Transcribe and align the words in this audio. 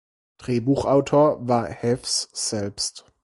Drehbuchautor 0.39 1.47
war 1.47 1.67
Haefs 1.69 2.27
selbst. 2.33 3.05